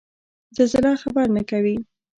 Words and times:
زلزله 0.55 0.91
خبر 1.03 1.27
نه 1.35 1.41
کوي 1.49 1.75